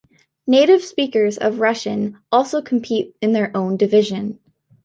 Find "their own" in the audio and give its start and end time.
3.33-3.77